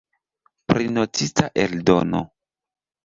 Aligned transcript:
Prinotita 0.71 1.51
eldono. 1.67 2.23